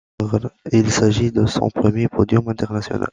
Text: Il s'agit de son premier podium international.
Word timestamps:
Il 0.71 0.89
s'agit 0.91 1.31
de 1.31 1.45
son 1.45 1.69
premier 1.69 2.07
podium 2.07 2.49
international. 2.49 3.07